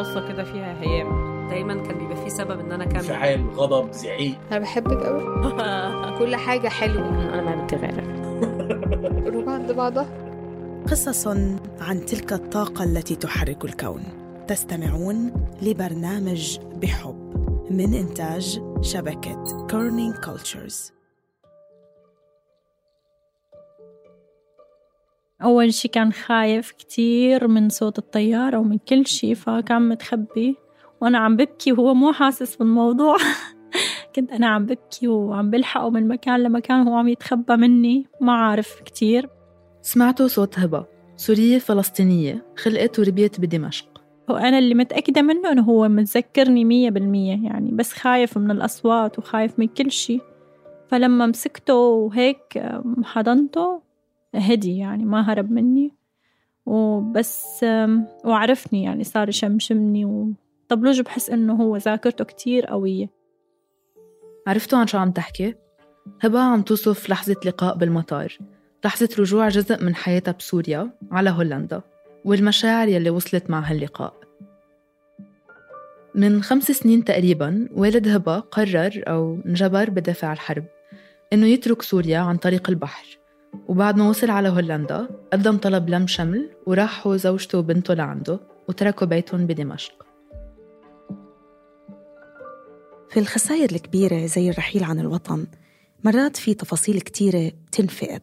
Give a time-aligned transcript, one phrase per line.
[0.00, 1.30] بصة كده فيها هيام.
[1.48, 2.96] دايما كان بيبقى فيه سبب إن أنا أكمل.
[2.96, 4.38] انفعال غضب زعيق.
[4.50, 5.22] أنا بحبك قوي
[6.18, 7.08] كل حاجة حلوة.
[7.08, 8.20] أنا ما بدي غيرك.
[9.34, 10.06] روح عند بعضها.
[10.90, 11.26] قصص
[11.80, 14.02] عن تلك الطاقة التي تحرك الكون.
[14.48, 15.32] تستمعون
[15.62, 17.30] لبرنامج بحب
[17.70, 20.92] من إنتاج شبكة Corning Cultures
[25.42, 30.56] أول شي كان خايف كتير من صوت الطيارة ومن كل شي فكان متخبي.
[31.00, 33.16] وأنا عم ببكي وهو مو حاسس بالموضوع.
[34.16, 38.06] كنت أنا عم ببكي وعم بلحقه من مكان لمكان وهو عم يتخبى مني.
[38.20, 39.28] ما عارف كتير.
[39.82, 40.86] سمعتوا صوت هبة
[41.16, 43.86] سورية فلسطينية خلقت وربيت بدمشق.
[44.28, 49.58] وأنا اللي متأكدة منه إنه هو متذكرني مية بالمية يعني بس خايف من الأصوات وخايف
[49.58, 50.20] من كل شي.
[50.88, 52.62] فلما مسكته وهيك
[53.04, 53.89] حضنته
[54.34, 55.94] هدي يعني ما هرب مني.
[56.66, 57.64] وبس
[58.24, 60.04] وعرفني يعني صار يشمشمني.
[60.04, 63.10] وطبلوج بحس إنه هو ذاكرته كتير قوية؟
[64.46, 65.54] عرفتوا عن شو عم تحكي؟
[66.20, 68.38] هبة عم توصف لحظة لقاء بالمطار.
[68.84, 71.82] لحظة رجوع جزء من حياتها بسوريا على هولندا
[72.24, 74.14] والمشاعر يلي وصلت مع هاللقاء.
[76.14, 80.64] من خمس سنين تقريبا والد هبة قرر أو انجبر بدافع الحرب
[81.32, 83.19] إنه يترك سوريا عن طريق البحر.
[83.68, 89.06] وبعد ما وصل على هولندا قدم طلب لم شمل وراح هو زوجته وبنته لعنده وتركوا
[89.06, 90.06] بيتهم بدمشق.
[93.10, 95.46] في الخسائر الكبيرة زي الرحيل عن الوطن
[96.04, 98.22] مرات في تفاصيل كتيرة تنفقد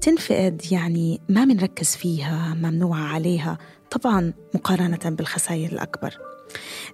[0.00, 3.58] تنفقد يعني ما منركز فيها ممنوعة عليها
[3.90, 6.18] طبعا مقارنة بالخسائر الأكبر.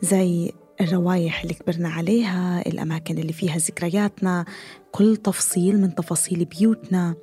[0.03, 4.45] زي الروايح اللي كبرنا عليها الأماكن اللي فيها ذكرياتنا
[4.93, 7.15] كل تفصيل من تفاصيل بيوتنا.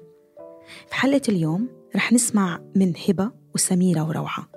[0.88, 4.50] في حلقة اليوم رح نسمع من هبة وسميرة وروعة.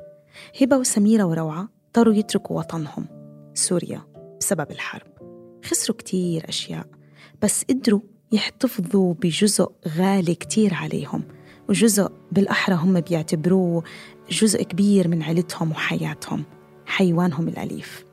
[0.60, 3.06] هبة وسميرة وروعة اضطروا يتركوا وطنهم
[3.54, 4.02] سوريا
[4.40, 5.06] بسبب الحرب.
[5.64, 6.86] خسروا كتير أشياء
[7.42, 8.00] بس قدروا
[8.32, 11.22] يحتفظوا بجزء غالي كتير عليهم
[11.68, 13.82] وجزء بالأحرى هم بيعتبروه
[14.30, 16.44] جزء كبير من عيلتهم وحياتهم
[16.86, 18.04] حيوانهم الأليف.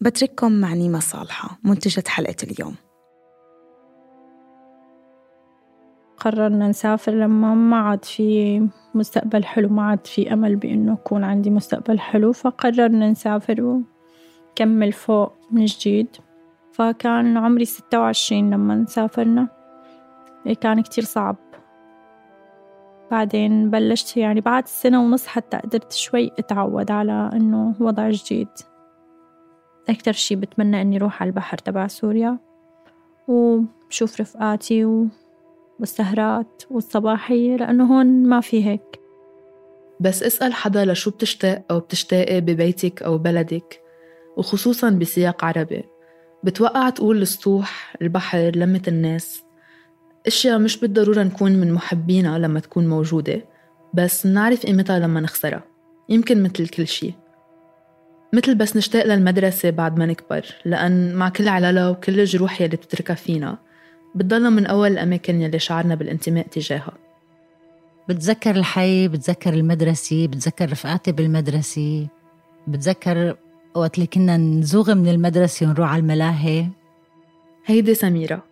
[0.00, 2.74] بترككم مع نيمة صالحة منتجة حلقة اليوم.
[6.18, 11.50] قررنا نسافر لما ما عاد في مستقبل حلو ما عاد في أمل بإنه يكون عندي
[11.50, 16.08] مستقبل حلو فقررنا نسافر ونكمل فوق من جديد.
[16.72, 19.48] فكان عمري ستة وعشرين لما سافرنا.
[20.60, 21.36] كان كتير صعب.
[23.10, 28.48] بعدين بلشت يعني بعد سنة ونص حتى قدرت شوي أتعود على إنه وضع جديد.
[29.88, 32.38] أكتر شي بتمنى إني روح على البحر تبع سوريا.
[33.28, 35.08] وبشوف رفقاتي
[35.80, 39.00] والسهرات والصباحية لأنه هون ما في هيك.
[40.00, 43.80] بس اسأل حدا لشو بتشتاق أو بتشتاقي ببيتك أو بلدك
[44.36, 45.84] وخصوصا بسياق عربي.
[46.44, 49.42] بتوقع تقول السطوح البحر لمة الناس.
[50.26, 53.44] أشياء مش بالضرورة نكون من محبينها لما تكون موجودة
[53.94, 55.62] بس نعرف قيمتها لما نخسرها.
[56.08, 57.14] يمكن مثل كل شي.
[58.32, 63.14] مثل بس نشتاق للمدرسة بعد ما نكبر لأن مع كل علالها وكل الجروح يلي بتتركها
[63.14, 63.58] فينا.
[64.16, 66.92] بتضلها من أول الأماكن يلي شعرنا بالانتماء تجاهها.
[68.08, 72.06] بتذكر الحي بتذكر المدرسة بتذكر رفقاتي بالمدرسة
[72.66, 73.36] بتذكر
[73.74, 76.68] وقت اللي كنا نزوغ من المدرسة ونروح على الملاهي.
[77.66, 78.42] هيدي سميرة.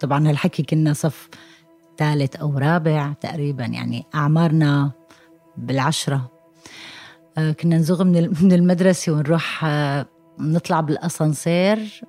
[0.00, 1.28] طبعا هالحكي كنا صف
[1.98, 4.90] ثالث أو رابع تقريبا يعني أعمارنا
[5.56, 6.30] بالعشرة.
[7.38, 10.06] آه، كنا نزوغ من المدرسة ونروح آه،
[10.38, 12.02] نطلع بالأسانسير.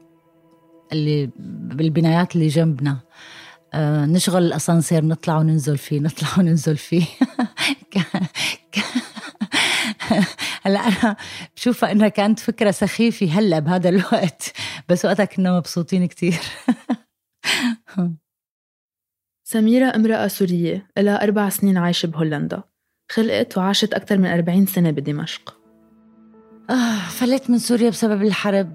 [0.93, 1.29] اللي
[1.75, 2.99] بالبنايات اللي جنبنا.
[3.73, 7.05] آه، نشغل الأسانسير نطلع وننزل فيه نطلع وننزل فيه.
[10.63, 11.15] هلا أنا
[11.55, 14.53] بشوفها إنها كانت فكرة سخيفة هلا بهذا الوقت
[14.89, 16.39] بس وقتها كنا مبسوطين كتير.
[19.43, 22.63] سميرة امرأة سورية لها أربع سنين عايشة بهولندا.
[23.11, 25.57] خلقت وعاشت أكثر من أربعين سنة بدمشق.
[26.69, 28.73] آه فلت من سوريا بسبب الحرب.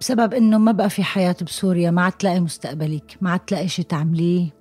[0.00, 3.82] بسبب إنه ما بقى في حياة بسوريا ما عاد تلاقي مستقبلك ما عاد تلاقي شي
[3.82, 4.54] تعمليه.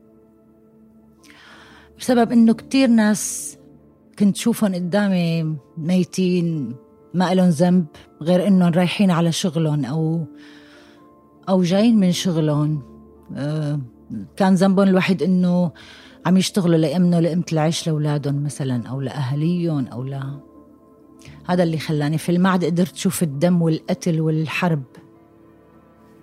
[1.99, 3.57] بسبب إنه كتير ناس
[4.19, 6.75] كنت شوفهم قدامي ميتين
[7.13, 7.85] ما لهم ذنب
[8.21, 10.25] غير إنهم رايحين على شغلهم أو
[11.49, 12.83] أو جايين من شغلهم.
[13.35, 13.79] آه،
[14.35, 15.71] كان ذنبهم الوحيد إنه
[16.25, 20.39] عم يشتغلوا ليأمنوا لقمة العيش لأولادهم مثلا أو لأهاليهم أو لا.
[21.45, 24.83] هذا اللي خلاني في المعد قدرت شوف الدم والقتل والحرب.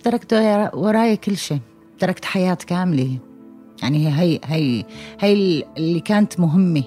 [0.04, 0.32] تركت
[0.74, 1.60] وراي كل شيء.
[1.98, 3.18] تركت حياة كاملة.
[3.82, 4.84] يعني هي هي
[5.20, 6.84] هي اللي كانت مهمة.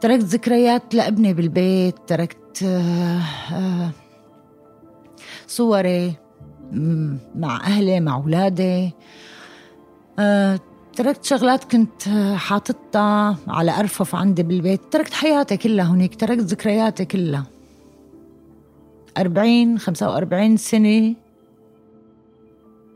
[0.00, 1.94] تركت ذكريات لابني بالبيت.
[2.06, 3.20] تركت آه،
[3.52, 3.90] آه،
[5.46, 6.12] صوري
[7.34, 8.90] مع أهلي مع أولادي.
[10.18, 10.60] آه،
[10.96, 12.02] تركت شغلات كنت
[12.36, 14.80] حاططها على أرفف عندي بالبيت.
[14.90, 17.44] تركت حياتي كلها هناك تركت ذكرياتي كلها.
[19.18, 21.14] أربعين خمسة وأربعين سنة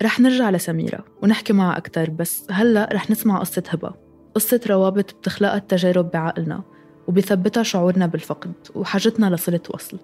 [0.02, 3.94] رح نرجع لسميرة ونحكي معها أكتر بس هلأ رح نسمع قصة هبة.
[4.34, 6.62] قصة روابط بتخلقها التجارب بعقلنا
[7.08, 9.98] وبيثبتها شعورنا بالفقد وحاجتنا لصلة وصل.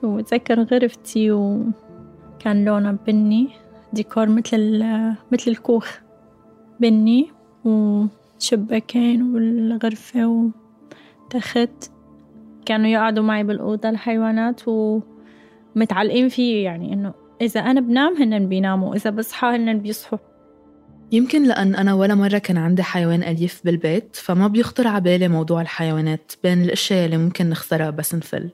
[0.00, 3.48] شو بتذكر غرفتي وكان لونها بني
[3.92, 4.84] ديكور مثل
[5.32, 5.98] مثل الكوخ
[6.80, 7.30] بني
[7.64, 10.50] وشباكين والغرفة
[11.26, 11.90] وتخت.
[12.66, 19.10] كانوا يقعدوا معي بالأوضة الحيوانات ومتعلقين فيه يعني إنه إذا أنا بنام هن بيناموا إذا
[19.10, 20.18] بصحى هن بيصحوا.
[21.12, 26.32] يمكن لأن أنا ولا مرة كان عندي حيوان أليف بالبيت فما بيخطر عبالي موضوع الحيوانات
[26.42, 28.50] بين الأشياء اللي ممكن نخسرها بس نفل.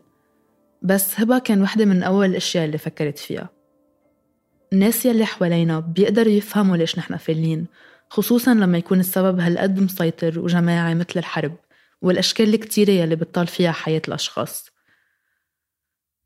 [0.82, 3.48] بس هبة كان وحدة من أول الأشياء اللي فكرت فيها.
[4.72, 7.66] الناس يلي حوالينا بيقدروا يفهموا ليش نحن فالين
[8.10, 11.54] خصوصا لما يكون السبب هالقد مسيطر وجماعي مثل الحرب
[12.02, 14.70] والأشكال الكتيرة يلي بتطال فيها حياة الأشخاص.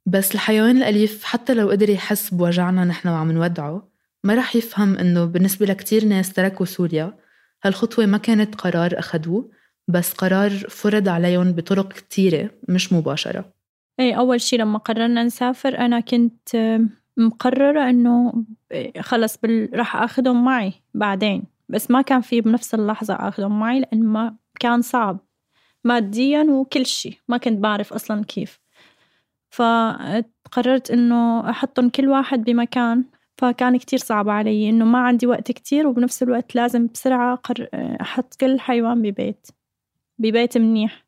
[0.07, 3.89] بس الحيوان الأليف حتى لو قدر يحس بوجعنا نحن وعم نودعه
[4.25, 7.15] ما رح يفهم إنه بالنسبة لكتير ناس تركوا سوريا
[7.65, 9.51] هالخطوة ما كانت قرار أخدوه
[9.89, 13.53] بس قرار فرض عليهم بطرق كتيرة مش مباشرة.
[14.01, 16.79] أي أول شي لما قررنا نسافر أنا كنت
[17.17, 18.45] مقررة إنه
[19.01, 19.71] خلص بال...
[19.75, 24.83] رح أخدهم معي بعدين بس ما كان في بنفس اللحظة أخدهم معي لأن ما كان
[24.83, 25.19] صعب
[25.85, 28.62] ماديا وكل شي ما كنت بعرف أصلا كيف.
[29.53, 33.05] فقررت إنه أحطهم كل واحد بمكان
[33.39, 37.43] فكان كتير صعب علي إنه ما عندي وقت كتير وبنفس الوقت لازم بسرعة
[37.75, 39.47] أحط كل حيوان ببيت
[40.19, 41.07] ببيت منيح.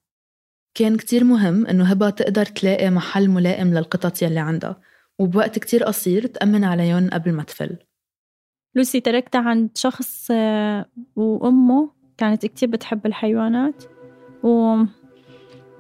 [0.75, 4.81] كان كتير مهم إنه هبة تقدر تلاقي محل ملائم للقطط يلي عندها
[5.19, 7.77] وبوقت كتير قصير تأمن عليهم قبل ما تفل.
[8.75, 10.87] لوسي تركتها عند شخص آه،
[11.17, 13.85] وأمه كانت كتير بتحب الحيوانات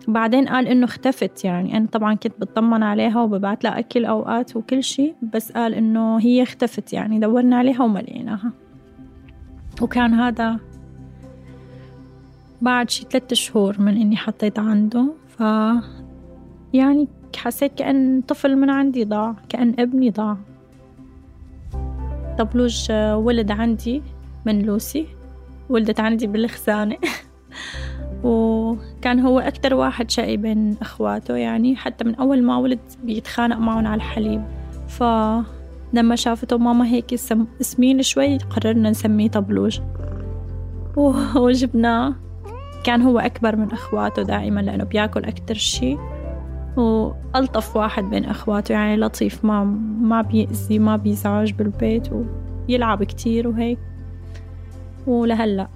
[0.08, 1.76] وبعدين قال إنه اختفت يعني.
[1.76, 6.42] أنا طبعا كنت بطمن عليها وببعت لها أكل أوقات وكل شيء بس قال إنه هي
[6.42, 8.52] اختفت يعني دورنا عليها وما لقيناها
[9.82, 10.60] وكان هذا
[12.62, 15.14] بعد شي ثلاثة شهور من إني حطيت عنده.
[15.28, 15.42] ف
[16.72, 20.36] يعني حسيت كأن طفل من عندي ضاع كأن ابني ضاع.
[22.38, 24.02] طبلوج ولد عندي
[24.46, 25.06] من لوسي
[25.68, 26.96] ولدت عندي بالخزانة.
[28.24, 31.76] وكان هو أكتر واحد شقي بين أخواته يعني.
[31.76, 34.42] حتى من أول ما ولد بيتخانق معهم على الحليب.
[34.88, 37.14] فلما شافته ماما هيك
[37.60, 39.80] اسمين شوي قررنا نسميه طبلوج.
[41.36, 42.14] وجبناه
[42.84, 45.96] كان هو أكبر من أخواته دائما لأنه بياكل أكتر شي.
[46.76, 49.64] وألطف واحد بين أخواته يعني لطيف ما
[50.00, 52.08] ما بيأذي ما بيزعج بالبيت
[52.68, 53.78] ويلعب كتير وهيك.
[55.06, 55.68] ولهلأ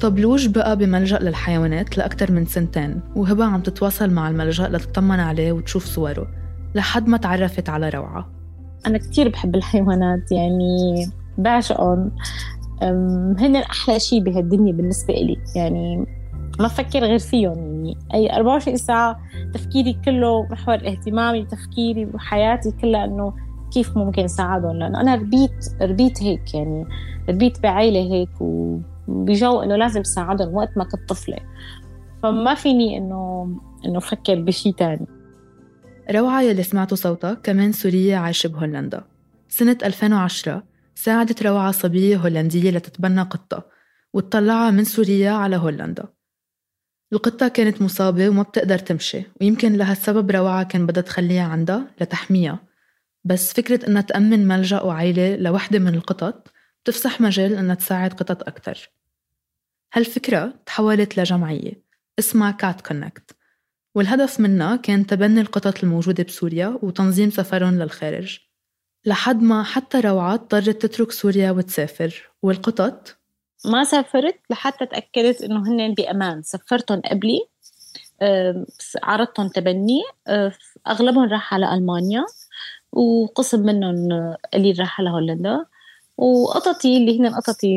[0.00, 5.84] طبلوج بقى بملجأ للحيوانات لأكثر من سنتين وهبة عم تتواصل مع الملجأ لتطمن عليه وتشوف
[5.84, 6.26] صوره
[6.74, 8.28] لحد ما تعرفت على روعة.
[8.86, 11.06] أنا كتير بحب الحيوانات يعني
[11.38, 12.10] بعشقهم.
[13.38, 16.06] هن أحلى شيء بهالدنيا بالنسبة إلي يعني
[16.58, 19.20] ما بفكر غير فيهم يعني أي 24 ساعة
[19.54, 23.32] تفكيري كله محور اهتمامي تفكيري وحياتي كلها إنه
[23.72, 26.84] كيف ممكن ساعدهم لأنه أنا ربيت ربيت هيك يعني
[27.28, 28.40] ربيت بعائلة هيك
[29.08, 31.38] وبجو إنه لازم ساعدهم وقت ما كنت طفلة.
[32.22, 33.48] فما فيني إنه
[33.84, 35.06] إنه أفكر بشيء تاني.
[36.10, 39.04] روعة يلي سمعتوا صوتها كمان سورية عايشة بهولندا.
[39.48, 40.62] سنة 2010
[40.94, 43.66] ساعدت روعة صبية هولندية لتتبنى قطة
[44.14, 46.04] وتطلعها من سوريا على هولندا.
[47.12, 52.58] القطة كانت مصابة وما بتقدر تمشي ويمكن لهالسبب روعة كان بدها تخليها عندها لتحميها.
[53.24, 56.53] بس فكرة إنها تأمن ملجأ وعيلة لوحدة من القطط
[56.84, 58.90] بتفسح مجال إنها تساعد قطط أكتر
[59.94, 61.82] هالفكرة تحولت لجمعية
[62.18, 63.36] اسمها Cat Connect
[63.94, 68.38] والهدف منها كان تبني القطط الموجودة بسوريا وتنظيم سفرهم للخارج.
[69.04, 73.16] لحد ما حتى روعة اضطرت تترك سوريا وتسافر والقطط
[73.64, 76.42] ما سافرت لحتى تأكدت إنه هن بأمان.
[76.42, 77.40] سفرتهم قبلي
[79.02, 80.02] عرضتهم تبني
[80.86, 82.24] أغلبهم راح على ألمانيا
[82.92, 84.08] وقسم منهم
[84.54, 85.66] قليل راح على هولندا
[86.16, 87.74] وقططي اللي هن قططي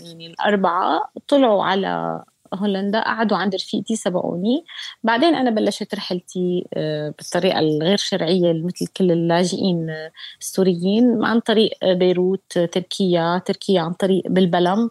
[0.00, 2.22] يعني الأربعة طلعوا على
[2.54, 4.64] هولندا قعدوا عند رفيقتي سبقوني.
[5.02, 11.70] بعدين أنا بلشت رحلتي آه، بالطريقة الغير شرعية مثل كل اللاجئين آه، السوريين عن طريق
[11.84, 14.90] بيروت تركيا تركيا عن طريق بلبلم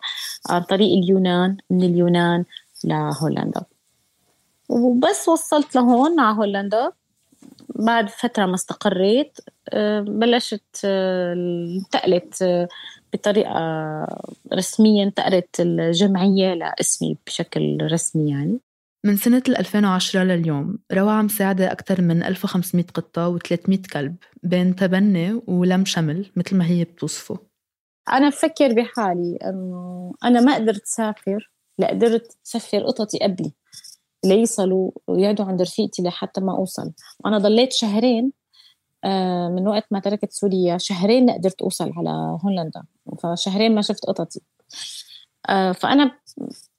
[0.49, 2.45] عن طريق اليونان من اليونان
[2.83, 3.61] لهولندا.
[4.69, 6.91] وبس وصلت لهون على هولندا.
[7.75, 9.39] بعد فترة ما استقريت
[9.69, 12.67] آه، بلشت آه، انتقلت آه،
[13.13, 14.07] بطريقة
[14.53, 18.59] رسمية انتقلت الجمعية لاسمي بشكل رسمي يعني.
[19.05, 25.85] من سنة 2010 لليوم روعة مساعدة أكثر من 1500 قطة و300 كلب بين تبني ولم
[25.85, 27.39] شمل مثل ما هي بتوصفه.
[28.13, 33.51] أنا بفكر بحالي إنه أنا ما قدرت سافر لا قدرت سفر قططي قبلي.
[34.27, 36.91] ليصلوا ويقعدوا عند رفيقتي لحتى ما أوصل.
[37.25, 38.31] وأنا ضليت شهرين
[39.03, 42.83] آه، من وقت ما تركت سوريا شهرين قدرت أوصل على هولندا
[43.23, 44.41] فشهرين ما شفت قططي.
[45.49, 46.11] آه، فأنا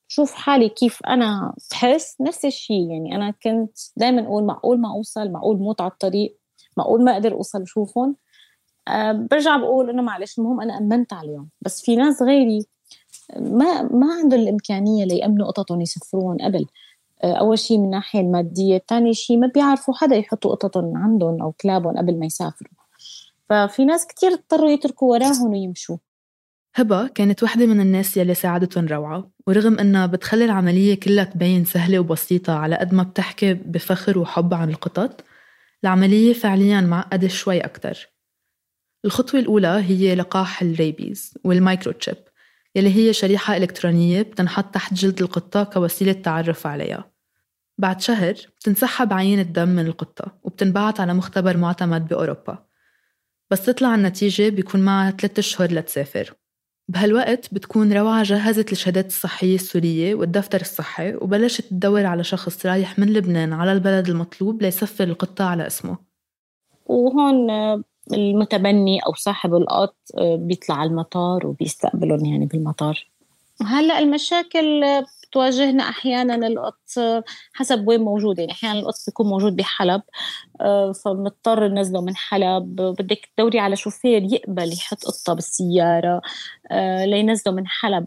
[0.08, 5.30] شوف حالي كيف أنا بحس نفس الشيء يعني أنا كنت دائما أقول معقول ما أوصل
[5.30, 6.38] معقول موت على الطريق
[6.76, 8.16] معقول ما أقدر أوصل أشوفهم
[8.88, 12.66] أه برجع بقول إنه معلش المهم أنا أمنت عليهم بس في ناس غيري
[13.36, 16.66] ما ما عندهم الإمكانية ليأمنوا قططهم يسفروهم قبل.
[17.22, 21.52] أه أول شيء من الناحية المادية ثاني شيء ما بيعرفوا حدا يحطوا قططهم عندهم أو
[21.52, 22.72] كلابهم قبل ما يسافروا.
[23.48, 25.96] ففي ناس كتير اضطروا يتركوا وراهم ويمشوا.
[26.74, 31.98] هبة كانت وحدة من الناس يلي ساعدتهم روعة ورغم إنها بتخلي العملية كلها تبين سهلة
[31.98, 35.24] وبسيطة على قد ما بتحكي بفخر وحب عن القطط
[35.84, 38.08] العملية فعليا معقدة شوي أكتر.
[39.04, 42.16] الخطوة الأولى هي لقاح ال rabies وال microchip
[42.78, 47.10] يلي هي شريحة إلكترونية بتنحط تحت جلد القطة كوسيلة تعرف عليها.
[47.78, 52.58] بعد شهر بتنسحب عينة دم من القطة وبتنبعت على مختبر معتمد بأوروبا.
[53.50, 56.34] بس تطلع النتيجة بيكون معها ثلاثة أشهر لتسافر.
[56.88, 63.12] بهالوقت بتكون روعة جهزت الشهادات الصحية السورية والدفتر الصحي وبلشت تدور على شخص رايح من
[63.12, 65.98] لبنان على البلد المطلوب ليسفر القطة على اسمه.
[66.86, 67.50] وهون
[68.12, 73.06] المتبني أو صاحب القط آه، بيطلع على المطار وبيستقبلهم يعني بالمطار.
[73.62, 74.84] هلأ المشاكل
[75.30, 76.78] بتواجهنا أحيانا القط
[77.52, 80.02] حسب وين موجود يعني أحيانا القط بيكون موجود بحلب
[80.60, 86.20] آه، فبنضطر ننزله من حلب بدك تدوري على شوفير يقبل يحط قطة بالسيارة
[86.70, 88.06] آه، لينزله من حلب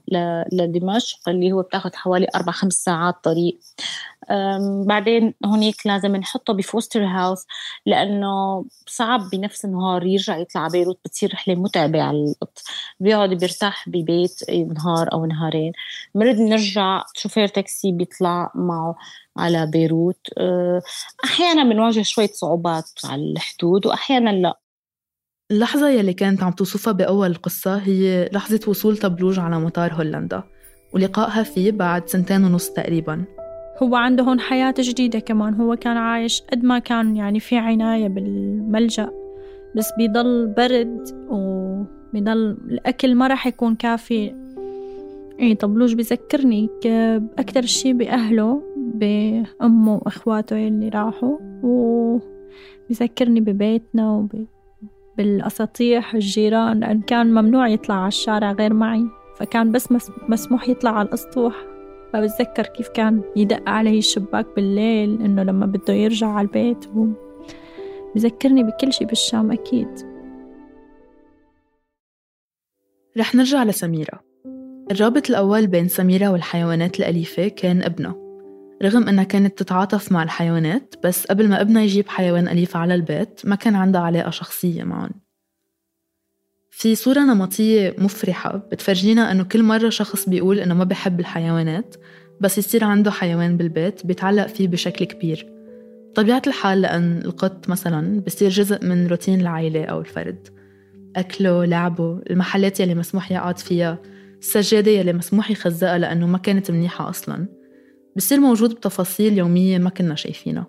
[0.53, 3.59] لدمشق اللي هو بتاخذ حوالي أربع خمس ساعات طريق.
[4.85, 7.45] بعدين هونيك لازم نحطه بفوستر هاوس
[7.85, 12.61] لأنه صعب بنفس النهار يرجع يطلع بيروت بتصير رحلة متعبة على القط.
[12.99, 15.71] بيقعد بيرتاح ببيت نهار أو نهارين.
[16.15, 18.95] بنرد نرجع شوفير تاكسي بيطلع معه
[19.37, 20.19] على بيروت.
[20.37, 20.81] أه،
[21.25, 24.59] أحيانا بنواجه شوية صعوبات على الحدود وأحيانا لا.
[25.51, 30.43] اللحظة يلي كانت عم توصفها بأول القصة هي لحظة وصول طبلوج على مطار هولندا
[30.93, 33.25] ولقائها فيه بعد سنتين ونص تقريباً.
[33.83, 38.07] هو عنده هون حياة جديدة كمان هو كان عايش قد ما كان يعني في عناية
[38.07, 39.11] بالملجأ
[39.75, 44.40] بس بيضل برد وبيضل الأكل ما راح يكون كافي.
[45.41, 46.69] إيه طبلوش بذكرني
[47.39, 54.27] أكتر شي بأهله بأمه وإخواته اللي راحوا وبذكرني ببيتنا
[55.17, 59.03] وبالأساطيح الجيران لأن كان ممنوع يطلع على الشارع غير معي.
[59.36, 59.91] فكان بس
[60.29, 61.55] مسموح يطلع على الأسطوح.
[62.13, 67.07] فبتذكر كيف كان يدق علي الشباك بالليل إنه لما بده يرجع على البيت و...
[68.15, 69.88] بذكرني بكل شي بالشام أكيد.
[73.17, 74.30] رح نرجع لسميرة.
[74.91, 78.15] الرابط الأول بين سميرة والحيوانات الأليفة كان ابنها
[78.83, 83.41] رغم إنها كانت تتعاطف مع الحيوانات بس قبل ما ابنها يجيب حيوان أليف على البيت
[83.43, 85.12] ما كان عندها علاقة شخصية معهم
[86.71, 91.95] في صورة نمطية مفرحة بتفرجينا إنه كل مرة شخص بيقول إنه ما بحب الحيوانات
[92.41, 95.48] بس يصير عنده حيوان بالبيت بيتعلق فيه بشكل كبير.
[96.15, 100.48] طبيعة الحال لأن القط مثلا بصير جزء من روتين العائلة أو الفرد.
[101.15, 103.98] أكله لعبه المحلات يلي مسموح يقعد فيها
[104.41, 107.48] السجادة يلي مسموح يخزقها لأنه ما كانت منيحة أصلا.
[108.15, 110.67] بصير موجود بتفاصيل يومية ما كنا شايفينها.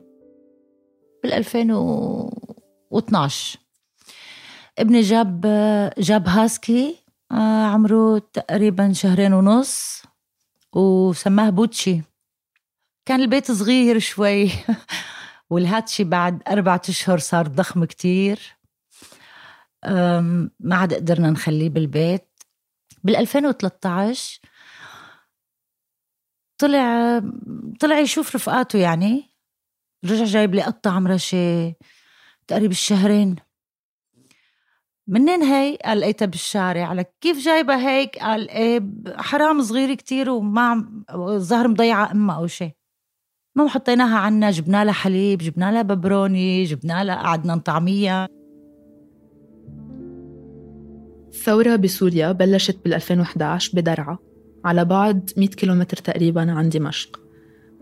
[1.23, 3.59] بال 2012
[4.79, 5.41] ابني جاب
[5.99, 6.97] جاب هاسكي
[7.33, 10.03] آه، عمره تقريبا شهرين ونص
[10.73, 12.03] وسماه بوتشي.
[13.07, 14.51] كان البيت صغير شوي
[15.51, 18.39] والهاتشي بعد أربعة أشهر صار ضخم كتير.
[20.61, 22.32] ما عاد قدرنا نخليه بالبيت.
[23.05, 24.41] بال 2013
[26.59, 27.19] طلع
[27.81, 29.33] طلع يشوف رفقاته يعني.
[30.05, 31.73] رجع جايب لي قطة عمرها شي
[32.47, 33.37] تقريبا الشهرين.
[35.07, 36.87] منين هي؟ قال لقيتها بالشارع.
[36.87, 38.81] على كيف جايبة هيك؟ قال إيه
[39.17, 42.73] حرام صغير كتير وما الظهر مضيعة أمها أو شيء
[43.55, 48.29] ما حطيناها عنا جبنا لها حليب جبنا لها ببروني جبنا لها قعدنا نطعميها.
[51.33, 54.19] الثورة بسوريا بلشت بال 2011 بدرعا
[54.65, 57.21] على بعد 100 كيلومتر تقريبا عن دمشق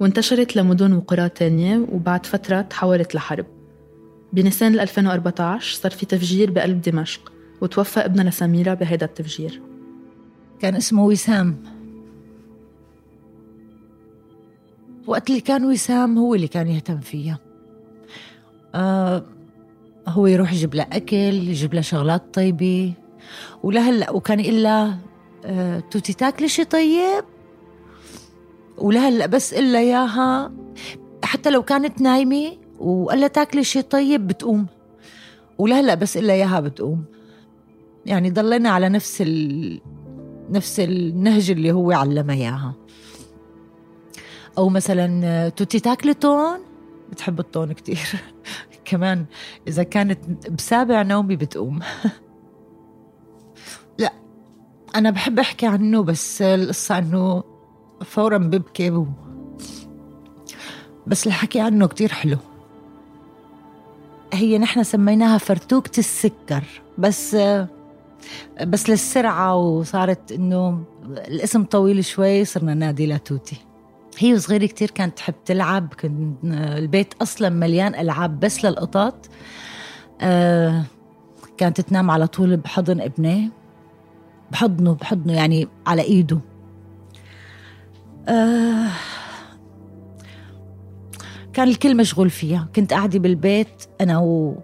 [0.00, 3.46] وانتشرت لمدن وقرى تانية وبعد فترة تحولت لحرب.
[4.32, 9.62] بنيسان 2014 صار في تفجير بقلب دمشق وتوفى ابنها لسميرة بهذا التفجير.
[10.60, 11.62] كان اسمه وسام.
[15.06, 17.38] وقت اللي كان وسام هو اللي كان يهتم فيها.
[18.74, 19.24] آه
[20.08, 22.94] هو يروح يجيب لها أكل يجيب لها شغلات طيبة.
[23.62, 24.98] ولهلا وكان لها
[25.44, 27.24] آه توتي تاكلي شي طيب؟
[28.78, 30.52] ولهلا بس إلا إياها؟
[31.24, 34.66] حتى لو كانت نايمة وقال لها تاكلي شي طيب بتقوم.
[35.58, 37.04] ولهلا بس إلا إياها بتقوم.
[38.06, 39.80] يعني ضلينا على نفس ال...
[40.50, 42.74] نفس النهج اللي هو علمها إياها.
[44.58, 46.58] أو مثلا توتي تاكلي طون؟
[47.10, 47.98] بتحب الطون كتير.
[48.84, 49.24] كمان
[49.68, 51.80] إذا كانت بسابع نومي بتقوم.
[54.96, 57.44] أنا بحب أحكي عنه بس القصة إنه
[58.04, 59.06] فورا ببكي و...
[61.06, 62.38] بس الحكي عنه كتير حلو.
[64.32, 66.64] هي نحن سميناها فرتوكة السكر
[66.98, 67.36] بس
[68.62, 73.56] بس للسرعة وصارت إنه الاسم طويل شوي صرنا نادي لتوتي
[74.18, 79.28] هي وصغيرة كتير كانت تحب تلعب كان البيت أصلا مليان ألعاب بس للقطط.
[80.20, 80.82] آه
[81.56, 83.48] كانت تنام على طول بحضن ابنه.
[84.50, 86.38] بحضنه بحضنه يعني على إيده
[88.28, 88.88] آه
[91.52, 94.56] كان الكل مشغول فيها كنت قاعدة بالبيت أنا و...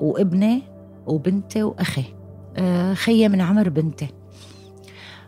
[0.00, 0.62] وابني
[1.06, 2.04] وبنتي وأخي
[2.56, 4.08] آه خيي من عمر بنتي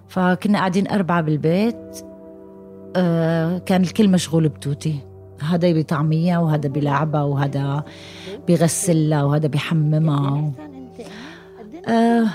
[0.09, 1.97] فكنا قاعدين أربعة بالبيت
[2.97, 4.99] آه كان الكل مشغول بتوتي
[5.43, 7.85] هذا بطعمية وهذا بلعبها وهذا
[8.49, 10.53] بغسلها وهذا بحممها
[11.89, 12.27] آه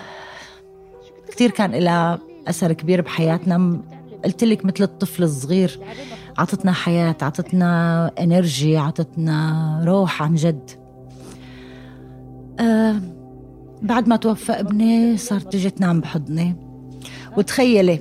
[1.42, 3.80] كتير كان لها أثر كبير بحياتنا.
[4.26, 5.80] قلت لك مثل الطفل الصغير
[6.38, 10.72] عطتنا حياة عطتنا إنرجي عطتنا روح عن جد.
[12.60, 12.96] آه
[13.82, 16.56] بعد ما توفى ابني صارت تجي تنام بحضني.
[17.38, 18.00] وتخيلي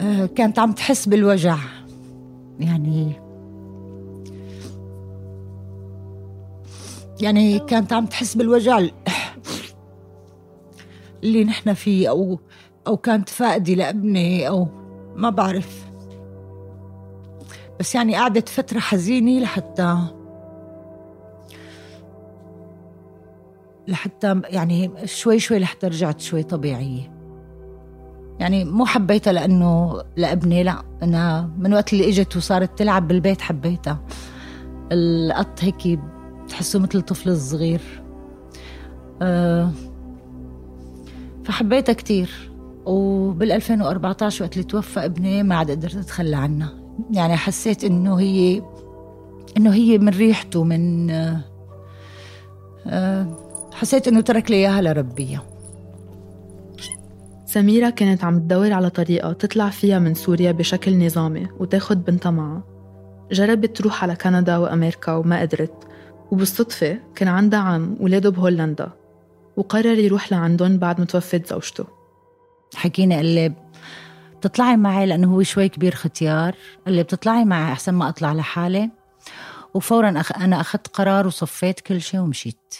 [0.00, 1.56] آه كانت عم تحس بالوجع.
[2.60, 3.12] يعني
[7.20, 8.82] يعني كانت عم تحس بالوجع.
[11.24, 12.38] اللي نحن فيه أو
[12.86, 14.68] أو كانت فائدة لأبني أو
[15.16, 15.84] ما بعرف.
[17.80, 19.98] بس يعني قعدت فترة حزينة لحتى
[23.88, 27.14] لحتى يعني شوي شوي لحتى رجعت شوي طبيعية.
[28.40, 30.82] يعني مو حبيتها لأنه لأبني لا.
[31.02, 34.04] أنا من وقت اللي إجت وصارت تلعب بالبيت حبيتها.
[34.92, 36.00] القط هيك
[36.48, 37.80] تحسه مثل الطفل الصغير
[39.22, 39.70] أه
[41.44, 42.50] فحبيتها كتير.
[42.86, 46.72] وبال 2014 وقت اللي توفى ابني ما عاد قدرت أتخلى عنها.
[47.10, 48.62] يعني حسيت إنه هي
[49.56, 51.10] إنه هي من ريحته من
[52.86, 53.26] آه،
[53.72, 55.54] حسيت إنه ترك لي إياها لربيها
[57.54, 62.64] سميرة كانت عم تدور على طريقة تطلع فيها من سوريا بشكل نظامي وتاخد بنتها معها.
[63.32, 65.74] جربت تروح على كندا وأمريكا وما قدرت.
[66.30, 68.92] وبالصدفة كان عندها عم ولاده بهولندا.
[69.56, 71.86] وقرر يروح لعندهم بعد ما توفت زوجته.
[72.74, 73.52] حكينا قال لي
[74.36, 76.54] بتطلعي معي لأنه هو شوي كبير ختيار
[76.86, 78.90] قال لي بتطلعي معي أحسن ما أطلع لحالي.
[79.74, 80.32] وفورا أخ...
[80.32, 82.74] أنا أخذت قرار وصفيت كل شيء ومشيت.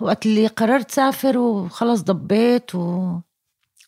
[0.00, 3.12] وقت اللي قررت سافر وخلص ضبيت و...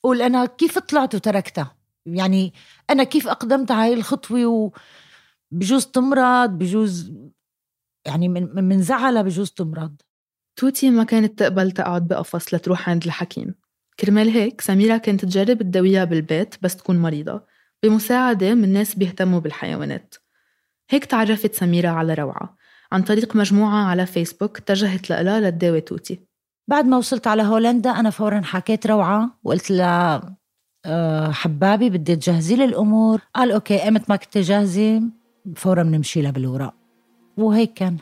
[0.03, 2.53] قول أنا كيف طلعت وتركتها؟ يعني
[2.91, 4.73] أنا كيف أقدمت هاي الخطوة؟
[5.53, 7.13] وبجوز تمرض بجوز
[8.07, 9.97] يعني من من زعلها بجوز تمرض.
[10.57, 13.55] توتي ما كانت تقبل تقعد بقفص لتروح عند الحكيم.
[14.01, 17.43] كرمال هيك سميرة كانت تجرب تداويها بالبيت بس تكون مريضة
[17.83, 20.15] بمساعدة من ناس بيهتموا بالحيوانات.
[20.91, 22.57] هيك تعرفت سميرة على روعة.
[22.93, 26.21] عن طريق مجموعة على فيسبوك اتجهت لها لتداوي توتي.
[26.69, 30.37] بعد ما وصلت على هولندا أنا فورا حكيت روعة وقلت لها
[30.87, 33.21] أه حبابي بدي تجهزي لي الأمور.
[33.35, 35.03] قال okay إمت ما كنت جاهزة
[35.57, 36.75] فورا بنمشي لها بالوراق.
[37.37, 37.99] وهيك كان.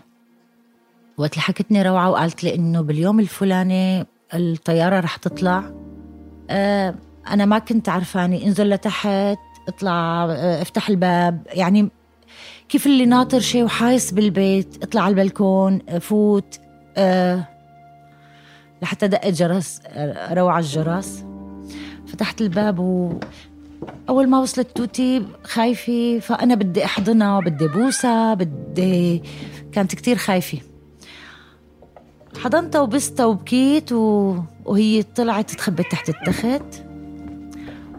[1.18, 5.72] وقت اللي حكتني روعة وقالت لي إنه باليوم الفلاني الطيارة رح تطلع.
[6.50, 6.94] أه
[7.28, 11.46] أنا ما كنت عرفاني انزل لتحت اطلع أه افتح الباب.
[11.52, 11.88] يعني
[12.68, 14.82] كيف اللي ناطر شيء وحايس بالبيت.
[14.82, 16.60] اطلع على البلكون فوت.
[16.96, 17.48] أه
[18.82, 19.80] لحتى دق جرس
[20.30, 21.24] روعة الجرس.
[22.06, 23.20] فتحت الباب و
[24.08, 26.18] أول ما وصلت توتي خايفة.
[26.18, 29.22] فأنا بدي أحضنها بدي بوسها بدي
[29.72, 30.58] كانت كتير خايفة.
[32.38, 34.36] حضنتها وبستها وبكيت و...
[34.64, 36.84] وهي طلعت تخبت تحت التخت.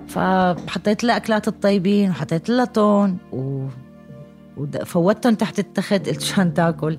[0.08, 3.67] فحطيت لها أكلات الطيبين وحطيت لها طون و...
[4.58, 6.98] وفوتهم تحت التخت قلت شان تاكل؟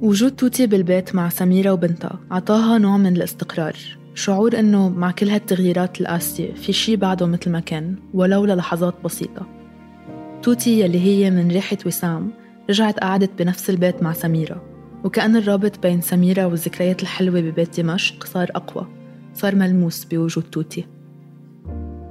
[0.00, 3.76] وجود توتي بالبيت مع سميرة وبنتها عطاها نوع من الاستقرار.
[4.14, 9.46] شعور إنه مع كل هالتغييرات القاسية في شي بعده مثل ما كان ولو للحظات بسيطة.
[10.42, 12.30] توتي يلي هي من ريحة وسام
[12.70, 14.62] رجعت قعدت بنفس البيت مع سميرة.
[15.08, 18.86] وكأن الرابط بين سميرة والذكريات الحلوة ببيت دمشق صار أقوى
[19.34, 20.86] صار ملموس بوجود توتي.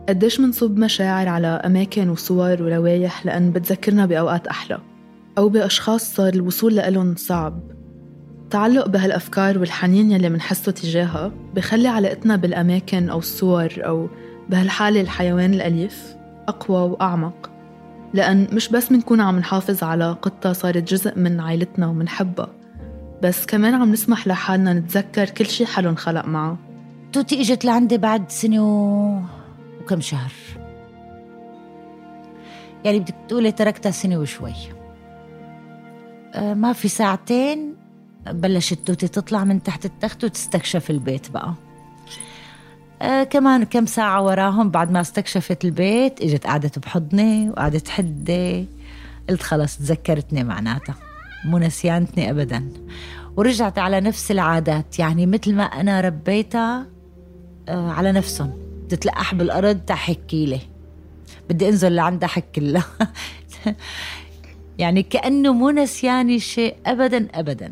[0.10, 4.80] قديش منصب مشاعر على أماكن وصور وروايح لأن بتذكرنا بأوقات أحلى
[5.38, 7.60] أو بأشخاص صار الوصول لإلهم صعب.
[8.50, 14.10] تعلق بهالأفكار والحنين يلي منحسه تجاهها بخلي علاقتنا بالأماكن أو الصور أو
[14.50, 16.16] بهالحالة الحيوان الأليف
[16.48, 17.50] أقوى وأعمق.
[18.14, 22.58] لأن مش بس منكون عم نحافظ على قطة صارت جزء من عائلتنا ومنحبها
[23.24, 26.58] بس كمان عم نسمح لحالنا نتذكر كل شي حلو انخلق معه.
[27.14, 29.22] توتي إجت لعندي بعد سنة و...
[29.82, 30.32] وكم شهر.
[32.86, 34.54] يعني بدك تقولي تركتها سنة وشوي.
[36.34, 37.76] آه، ما في ساعتين
[38.28, 41.54] بلشت توتي تطلع من تحت التخت وتستكشف البيت بقى.
[43.02, 48.68] آه كمان كم ساعة وراهم بعد ما استكشفت البيت إجت قعدت بحضني وقعدت حدي.
[49.30, 50.96] قلت خلص تذكرتني معناتها.
[51.48, 52.70] مو نسيانتني أبدا.
[53.38, 55.00] ورجعت على نفس العادات.
[55.00, 56.88] يعني مثل ما أنا ربيتها
[57.70, 58.52] آه على نفسهم.
[58.90, 60.60] تتلقح بالأرض تحكي لي.
[61.50, 62.86] بدي أنزل لعندها حكي لها.
[64.80, 67.72] يعني كأنه مو نسياني شيء أبدا أبدا.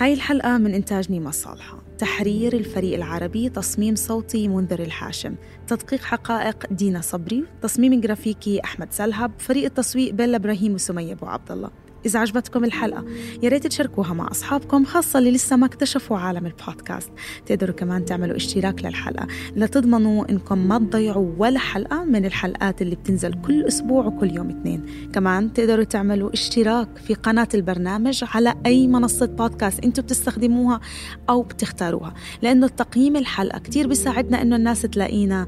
[0.00, 1.82] هاي الحلقة من إنتاج نيمة صالحة.
[1.98, 5.34] تحرير الفريق العربي تصميم صوتي منذر الحاشم.
[5.66, 7.44] تدقيق حقائق دينا صبري.
[7.62, 9.32] تصميم جرافيكي أحمد سلهب.
[9.38, 11.70] فريق التسويق بيلا إبراهيم وسمية أبو عبد الله.
[12.06, 13.04] إذا عجبتكم الحلقة
[13.42, 17.10] يا ريت تشاركوها مع أصحابكم خاصة اللي لسه ما اكتشفوا عالم البودكاست.
[17.46, 23.34] تقدروا كمان تعملوا اشتراك للحلقة لتضمنوا إنكم ما تضيعوا ولا حلقة من الحلقات اللي بتنزل
[23.42, 24.82] كل أسبوع وكل يوم اثنين.
[25.12, 30.80] كمان تقدروا تعملوا اشتراك في قناة البرنامج على أي منصة بودكاست أنتم بتستخدموها
[31.28, 35.46] أو بتختاروها لأنه تقييم الحلقة كتير بيساعدنا إنه الناس تلاقينا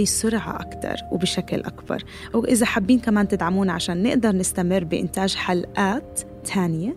[0.00, 2.04] بسرعة أكثر وبشكل أكبر.
[2.34, 6.20] وإذا حابين كمان تدعمونا عشان نقدر نستمر بإنتاج حلقات
[6.54, 6.96] تانية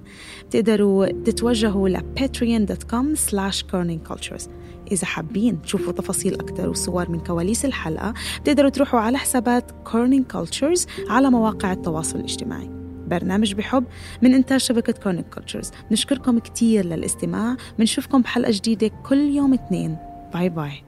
[0.52, 3.64] تقدروا تتوجهوا ل patreon.com slash
[4.10, 4.50] cultures.
[4.92, 11.10] إذا حابين تشوفوا تفاصيل أكثر وصور من كواليس الحلقة تقدروا تروحوا على حسابات Corning Cultures
[11.10, 12.70] على مواقع التواصل الاجتماعي.
[13.08, 13.84] برنامج بحب
[14.22, 17.58] من إنتاج شبكة Corning Cultures نشكركم كتير للاستماع.
[17.80, 19.98] بنشوفكم بحلقة جديدة كل يوم اثنين.
[20.34, 20.84] bye bye.